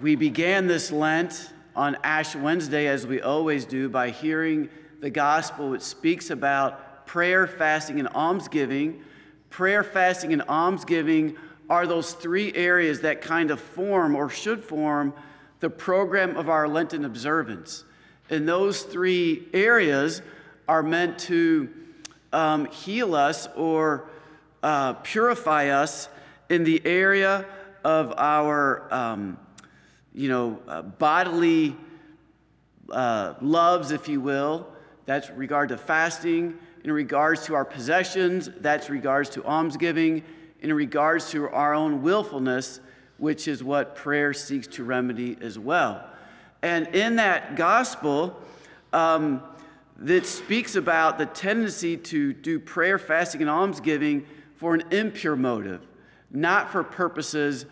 [0.00, 5.68] We began this Lent on Ash Wednesday, as we always do, by hearing the gospel
[5.68, 9.02] which speaks about prayer, fasting, and almsgiving.
[9.50, 11.36] Prayer, fasting, and almsgiving
[11.68, 15.12] are those three areas that kind of form or should form
[15.58, 17.84] the program of our Lenten observance.
[18.30, 20.22] And those three areas
[20.66, 21.68] are meant to
[22.32, 24.08] um, heal us or
[24.62, 26.08] uh, purify us
[26.48, 27.44] in the area
[27.84, 29.36] of our, um,
[30.12, 31.76] you know, uh, bodily
[32.90, 34.66] uh, loves, if you will.
[35.06, 36.58] That's regard to fasting.
[36.84, 40.22] In regards to our possessions, that's regards to almsgiving.
[40.60, 42.80] In regards to our own willfulness,
[43.18, 46.04] which is what prayer seeks to remedy as well.
[46.62, 48.40] And in that gospel,
[48.92, 49.42] um,
[49.98, 55.86] that speaks about the tendency to do prayer, fasting, and almsgiving for an impure motive,
[56.30, 57.66] not for purposes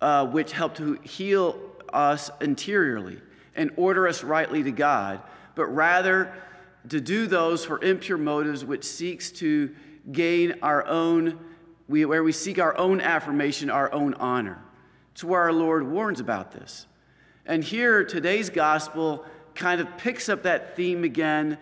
[0.00, 1.58] uh, which help to heal
[1.92, 3.18] us interiorly
[3.54, 5.20] and order us rightly to God,
[5.54, 6.32] but rather
[6.88, 9.74] to do those for impure motives which seeks to
[10.10, 11.38] gain our own,
[11.88, 14.62] we, where we seek our own affirmation, our own honor.
[15.12, 16.86] It's where our Lord warns about this.
[17.44, 21.58] And here, today's gospel kind of picks up that theme again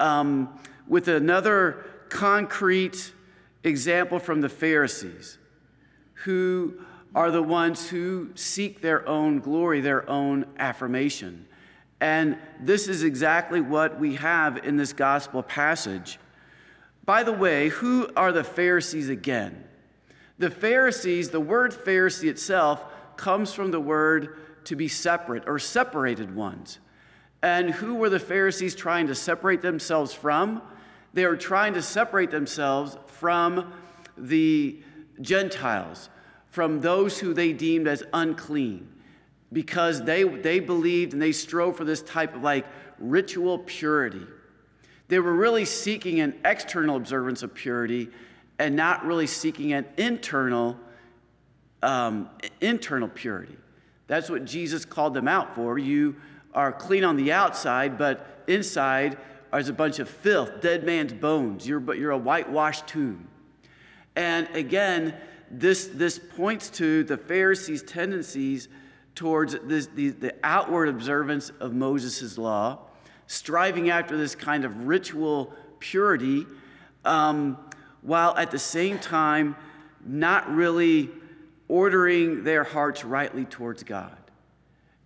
[0.00, 3.12] um, with another concrete
[3.62, 5.38] example from the Pharisees,
[6.24, 6.80] who
[7.16, 11.46] are the ones who seek their own glory, their own affirmation.
[11.98, 16.18] And this is exactly what we have in this gospel passage.
[17.06, 19.64] By the way, who are the Pharisees again?
[20.38, 22.84] The Pharisees, the word Pharisee itself
[23.16, 26.80] comes from the word to be separate or separated ones.
[27.42, 30.60] And who were the Pharisees trying to separate themselves from?
[31.14, 33.72] They were trying to separate themselves from
[34.18, 34.82] the
[35.22, 36.10] Gentiles,
[36.50, 38.88] from those who they deemed as unclean,
[39.52, 42.66] because they, they believed and they strove for this type of like
[42.98, 44.26] ritual purity.
[45.08, 48.08] They were really seeking an external observance of purity
[48.58, 50.76] and not really seeking an internal,
[51.82, 52.30] um,
[52.60, 53.56] internal purity.
[54.06, 55.78] That's what Jesus called them out for.
[55.78, 56.16] You
[56.54, 59.18] are clean on the outside, but inside
[59.54, 61.66] is a bunch of filth, dead man's bones.
[61.68, 63.28] You're, you're a whitewashed tomb.
[64.14, 65.14] And again,
[65.50, 68.68] this, this points to the Pharisees' tendencies
[69.14, 72.78] towards this, the, the outward observance of Moses' law,
[73.26, 76.46] striving after this kind of ritual purity,
[77.04, 77.58] um,
[78.02, 79.56] while at the same time
[80.04, 81.10] not really
[81.68, 84.16] ordering their hearts rightly towards God.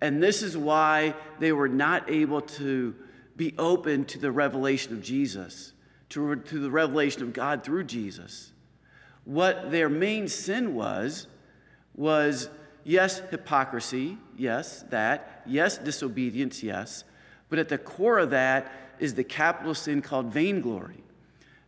[0.01, 2.95] And this is why they were not able to
[3.37, 5.73] be open to the revelation of Jesus,
[6.11, 8.53] to, to the revelation of God through Jesus.
[9.25, 11.27] What their main sin was,
[11.95, 12.49] was
[12.85, 17.05] yes, hypocrisy, yes, that, yes, disobedience, yes,
[17.49, 21.03] but at the core of that is the capital sin called vainglory.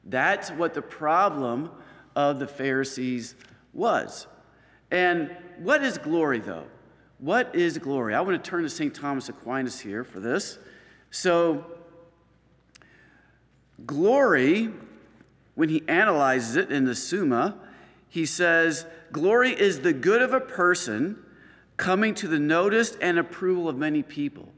[0.04, 1.70] That's what the problem
[2.16, 3.34] of the Pharisees
[3.72, 4.26] was.
[4.90, 6.66] And what is glory, though?
[7.18, 8.14] What is glory?
[8.14, 8.94] I want to turn to St.
[8.94, 10.58] Thomas Aquinas here for this.
[11.10, 11.64] So,
[13.86, 14.70] glory,
[15.54, 17.56] when he analyzes it in the Summa,
[18.08, 21.18] he says, Glory is the good of a person
[21.76, 24.48] coming to the notice and approval of many people.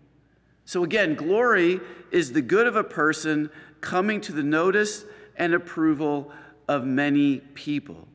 [0.65, 3.51] So, again, glory is the good of a person
[3.81, 5.05] coming to the notice
[5.37, 6.31] and approval
[6.69, 8.09] of many people.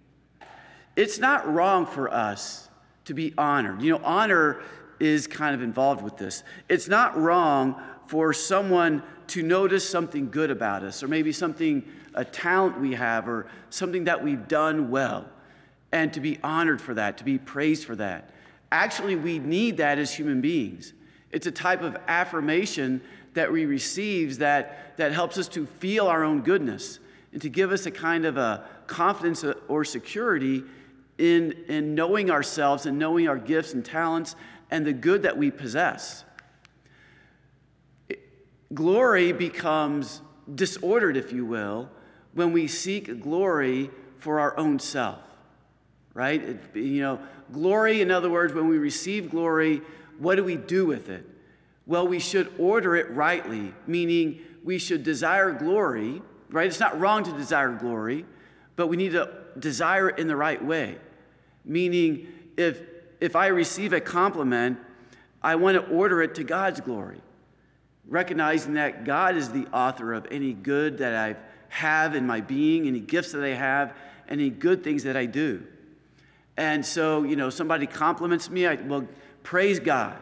[0.96, 2.70] It's not wrong for us
[3.06, 3.82] to be honored.
[3.82, 4.62] You know, honor
[5.00, 6.44] is kind of involved with this.
[6.68, 12.26] It's not wrong for someone to notice something good about us, or maybe something, a
[12.26, 15.30] talent we have, or something that we've done well,
[15.92, 18.32] and to be honored for that, to be praised for that.
[18.72, 20.94] Actually, we need that as human beings.
[21.30, 23.00] It's a type of affirmation
[23.36, 26.98] that we receive that, that helps us to feel our own goodness
[27.32, 30.64] and to give us a kind of a confidence uh, or security
[31.20, 34.36] in, in knowing ourselves and knowing our gifts and talents
[34.72, 36.26] and the good that we possess.
[38.74, 40.22] Glory becomes
[40.54, 41.90] disordered, if you will,
[42.34, 43.90] when we seek glory
[44.20, 45.20] for our own self,
[46.14, 46.42] right?
[46.42, 47.20] It, you know,
[47.52, 49.82] glory, in other words, when we receive glory,
[50.20, 51.26] what do we do with it?
[51.86, 56.68] Well, we should order it rightly, meaning we should desire glory, right?
[56.68, 58.26] It's not wrong to desire glory,
[58.76, 60.98] but we need to desire it in the right way.
[61.66, 62.28] Meaning,
[62.58, 62.82] if,
[63.20, 64.78] if I receive a compliment,
[65.42, 67.22] I want to order it to God's glory,
[68.10, 71.36] recognizing that God is the author of any good that I
[71.70, 73.96] have in my being, any gifts that I have,
[74.28, 75.64] any good things that I do.
[76.58, 79.08] And so, you know, somebody compliments me, I, well,
[79.44, 80.18] praise God.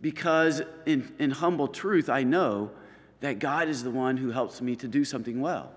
[0.00, 2.70] Because in, in humble truth, I know
[3.20, 5.72] that God is the one who helps me to do something well,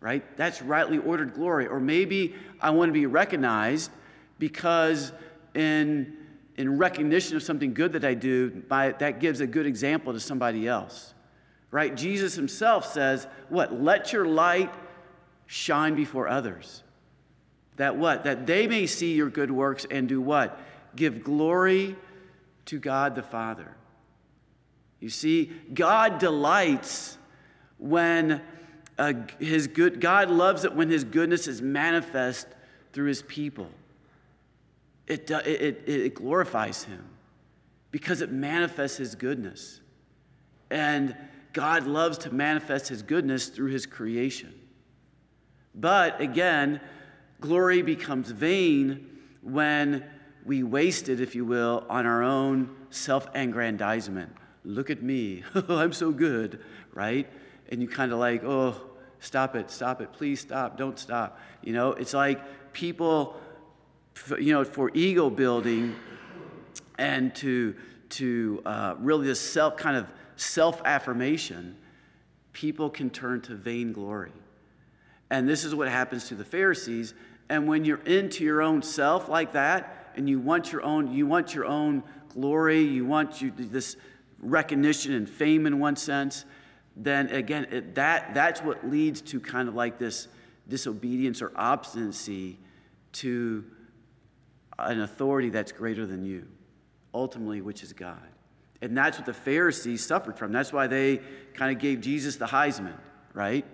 [0.00, 0.36] right?
[0.36, 1.66] That's rightly ordered glory.
[1.66, 3.90] Or maybe I want to be recognized
[4.38, 5.12] because
[5.54, 6.14] in,
[6.56, 10.20] in recognition of something good that I do, by, that gives a good example to
[10.20, 11.14] somebody else,
[11.70, 11.94] right?
[11.94, 13.82] Jesus himself says, What?
[13.82, 14.72] Let your light
[15.46, 16.82] shine before others.
[17.76, 18.24] That what?
[18.24, 20.58] That they may see your good works and do what?
[20.96, 21.96] Give glory
[22.66, 23.76] to God the Father.
[24.98, 27.18] You see, God delights
[27.78, 28.40] when
[28.98, 32.48] uh, his good, God loves it when his goodness is manifest
[32.94, 33.68] through his people.
[35.06, 37.04] It, it, it, glorifies him
[37.92, 39.80] because it manifests his goodness.
[40.68, 41.16] And
[41.52, 44.52] God loves to manifest his goodness through his creation.
[45.74, 46.80] But again,
[47.40, 49.06] glory becomes vain
[49.42, 50.04] when
[50.44, 54.32] we waste it, if you will, on our own self aggrandizement.
[54.64, 55.44] Look at me.
[55.68, 56.60] I'm so good,
[56.92, 57.28] right?
[57.68, 58.80] And you kind of like, oh,
[59.20, 61.40] stop it, stop it, please stop, don't stop.
[61.62, 63.36] You know, it's like people,
[64.38, 65.94] you know, for ego building
[66.98, 67.74] and to,
[68.10, 71.76] to uh, really this self kind of self affirmation,
[72.52, 74.32] people can turn to vainglory.
[75.30, 77.14] And this is what happens to the Pharisees.
[77.48, 81.26] And when you're into your own self like that, and you want your own, you
[81.26, 83.96] want your own glory, you want you, this
[84.40, 86.44] recognition and fame in one sense,
[86.96, 90.28] then again, it, that, that's what leads to kind of like this
[90.68, 92.58] disobedience or obstinacy
[93.12, 93.64] to
[94.78, 96.46] an authority that's greater than you,
[97.14, 98.20] ultimately, which is God.
[98.82, 100.52] And that's what the Pharisees suffered from.
[100.52, 101.20] That's why they
[101.54, 102.96] kind of gave Jesus the Heisman,
[103.32, 103.64] right?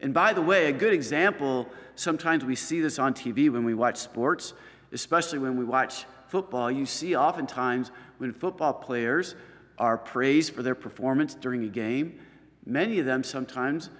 [0.00, 3.74] And by the way, a good example, sometimes we see this on TV when we
[3.74, 4.54] watch sports,
[4.90, 6.70] especially when we watch football.
[6.70, 9.34] You see oftentimes when football players
[9.78, 12.18] are praised for their performance during a game,
[12.64, 13.90] many of them sometimes,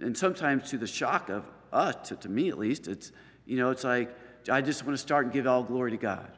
[0.00, 3.12] and sometimes to the shock of us, to, to me at least, it's,
[3.46, 4.14] you know, it's like,
[4.48, 6.30] I just want to start and give all glory to God,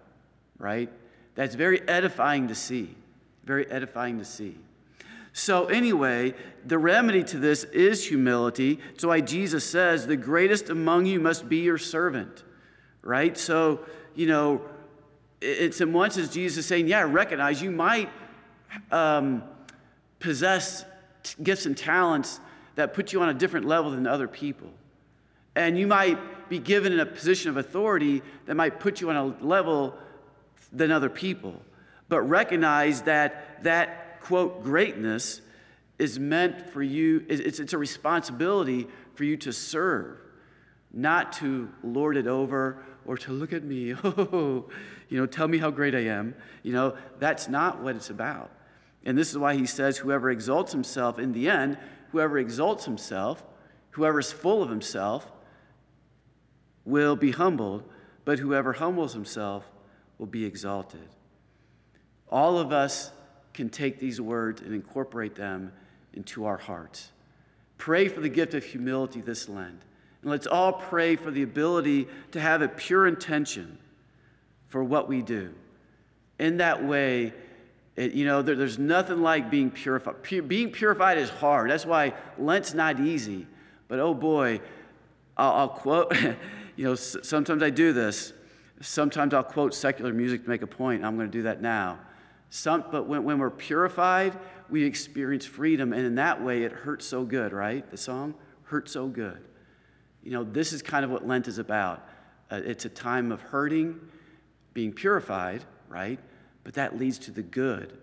[0.59, 0.91] right?
[1.35, 2.95] That's very edifying to see.
[3.45, 4.57] Very edifying to see.
[5.33, 6.35] So, anyway,
[6.67, 8.81] the remedy to this is humility.
[8.97, 12.43] So, why Jesus says, the greatest among you must be your servant,
[13.03, 13.37] right?
[13.39, 13.81] So,
[14.15, 14.63] you know,
[15.41, 18.11] it's in one sense Jesus is saying, yeah, recognize you might
[18.91, 19.45] um,
[20.19, 20.85] possess
[21.43, 22.41] gifts and talents
[22.75, 24.69] that put you on a different level than other people.
[25.55, 29.17] And you might be given in a position of authority that might put you on
[29.17, 29.95] a level
[30.73, 31.61] than other people.
[32.09, 35.41] But recognize that that quote, greatness
[35.99, 40.19] is meant for you, it's, it's a responsibility for you to serve,
[40.93, 44.67] not to lord it over or to look at me, oh,
[45.09, 46.35] you know, tell me how great I am.
[46.63, 48.51] You know, that's not what it's about.
[49.05, 51.79] And this is why he says, whoever exalts himself, in the end,
[52.13, 53.43] whoever exalts himself,
[53.91, 55.31] whoever is full of himself,
[56.89, 57.85] will be humbled,
[58.25, 59.65] but whoever humbles himself
[60.17, 61.09] will be exalted.
[62.31, 63.13] All of us
[63.53, 65.73] can take these words and incorporate them
[66.15, 67.11] into our hearts.
[67.77, 69.83] Pray for the gift of humility this Lent.
[70.23, 73.79] And let's all pray for the ability to have a pure intention
[74.69, 75.53] for what we do.
[76.39, 77.33] In that way,
[77.97, 80.23] it, you know, there, there's nothing like being purified.
[80.23, 81.71] Pur- being purified is hard.
[81.71, 83.47] That's why Lent's not easy.
[83.89, 84.61] But oh boy,
[85.37, 86.17] I'll, I'll quote,
[86.79, 88.33] you know, sometimes I do this.
[88.81, 91.05] Sometimes I'll quote secular music to make a point.
[91.05, 91.99] I'm going to do that now.
[92.51, 94.39] Some, but when, when we're purified,
[94.71, 95.93] we experience freedom.
[95.93, 97.91] And in that way, it hurts so good, right?
[97.91, 99.45] The song, Hurt So Good.
[100.23, 102.09] You know, this is kind of what Lent is about.
[102.49, 103.99] Uh, it's a time of hurting,
[104.73, 106.21] being purified, right?
[106.63, 107.99] But that leads to the good,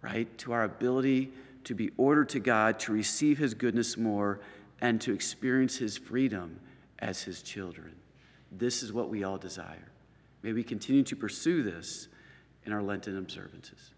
[0.00, 0.26] right?
[0.38, 1.32] To our ability
[1.64, 4.40] to be ordered to God, to receive His goodness more,
[4.80, 6.60] and to experience His freedom
[6.98, 7.92] as His children.
[8.58, 9.92] This is what we all desire.
[10.42, 12.08] May we continue to pursue this
[12.64, 13.92] in our Lenten observances.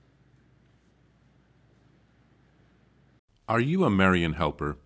[3.48, 4.76] Are you a Marian helper?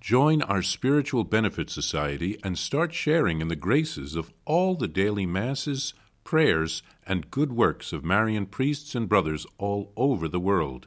[0.00, 5.24] Join our Spiritual Benefit Society and start sharing in the graces of all the daily
[5.26, 10.86] masses, prayers, and good works of Marian priests and brothers all over the world.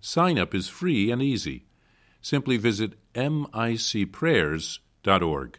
[0.00, 1.64] Sign up is free and easy.
[2.20, 5.58] Simply visit micprayers.org.